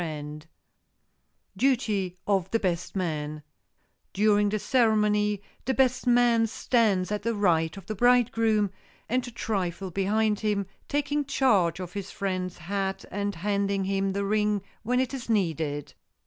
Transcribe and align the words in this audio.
[Sidenote: 0.01 0.45
DUTY 1.57 2.17
OF 2.25 2.49
THE 2.49 2.59
BEST 2.59 2.95
MAN] 2.95 3.43
During 4.13 4.49
the 4.49 4.57
ceremony 4.57 5.43
the 5.65 5.75
best 5.75 6.07
man 6.07 6.47
stands 6.47 7.11
at 7.11 7.21
the 7.21 7.35
right 7.35 7.77
of 7.77 7.85
the 7.85 7.93
bridegroom, 7.93 8.71
and 9.07 9.27
a 9.27 9.29
trifle 9.29 9.91
behind 9.91 10.39
him, 10.39 10.65
taking 10.87 11.23
charge 11.23 11.79
of 11.79 11.93
his 11.93 12.09
friend's 12.09 12.57
hat 12.57 13.05
and 13.11 13.35
handing 13.35 13.83
him 13.83 14.13
the 14.13 14.25
ring 14.25 14.63
when 14.81 14.99
it 14.99 15.13
is 15.13 15.29
needed. 15.29 15.93